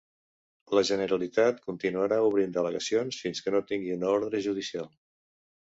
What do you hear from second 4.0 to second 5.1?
una ordre judicial